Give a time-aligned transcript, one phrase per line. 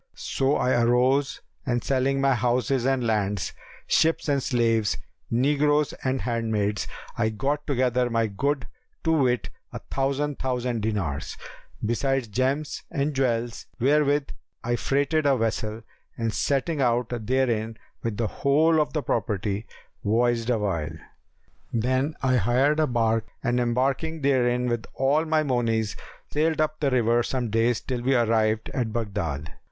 [0.15, 3.53] So I arose and selling my houses and lands,
[3.85, 4.97] ships and slaves,
[5.29, 6.87] negroes and handmaids,
[7.19, 8.65] I got together my good,
[9.03, 11.37] to wit, a thousand thousand dinars,
[11.85, 14.29] besides gems and jewels, wherewith
[14.63, 15.83] I freighted a vessel
[16.17, 19.67] and setting out therein with the whole of the property,
[20.03, 20.97] voyaged awhile.
[21.71, 25.95] Then I hired a barque and embarking therein with all my monies
[26.33, 29.51] sailed up the river some days till we arrived at Baghdad.